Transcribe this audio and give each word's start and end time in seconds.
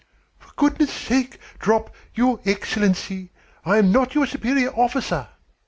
"For 0.39 0.51
goodness' 0.55 0.91
sake, 0.91 1.37
drop 1.59 1.93
'your 2.15 2.39
Excellency.' 2.43 3.29
I 3.63 3.77
am 3.77 3.91
not 3.91 4.15
your 4.15 4.25
superior 4.25 4.71
officer." 4.71 5.27